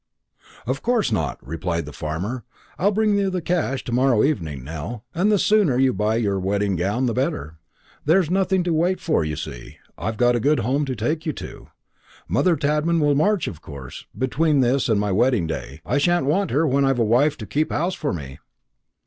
"Of 0.65 0.81
course 0.81 1.11
not," 1.11 1.37
replied 1.45 1.85
the 1.85 1.93
farmer; 1.93 2.43
"I'll 2.79 2.89
bring 2.89 3.15
you 3.19 3.29
the 3.29 3.39
cash 3.39 3.83
to 3.83 3.91
morrow 3.91 4.23
evening, 4.23 4.63
Nell; 4.63 5.05
and 5.13 5.31
the 5.31 5.37
sooner 5.37 5.77
you 5.77 5.93
buy 5.93 6.15
your 6.15 6.39
wedding 6.39 6.75
gown 6.75 7.05
the 7.05 7.13
better. 7.13 7.59
There's 8.03 8.27
nothing 8.27 8.63
to 8.63 8.73
wait 8.73 8.99
for, 8.99 9.23
you 9.23 9.35
see. 9.35 9.77
I've 9.99 10.17
got 10.17 10.35
a 10.35 10.39
good 10.39 10.61
home 10.61 10.85
to 10.85 10.95
take 10.95 11.27
you 11.27 11.33
to. 11.33 11.67
Mother 12.27 12.55
Tadman 12.55 12.99
will 12.99 13.13
march, 13.13 13.47
of 13.47 13.61
course, 13.61 14.07
between 14.17 14.61
this 14.61 14.89
and 14.89 14.99
my 14.99 15.11
wedding 15.11 15.45
day. 15.45 15.81
I 15.85 15.99
sha'n't 15.99 16.25
want 16.25 16.49
her 16.49 16.67
when 16.67 16.83
I've 16.83 16.97
a 16.97 17.03
wife 17.05 17.37
to 17.37 17.45
keep 17.45 17.71
house 17.71 17.93
for 17.93 18.11
me." 18.11 18.39